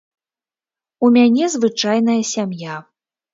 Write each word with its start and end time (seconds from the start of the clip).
У 1.07 1.09
мяне 1.17 1.49
звычайная 1.57 2.17
сям'я. 2.33 2.81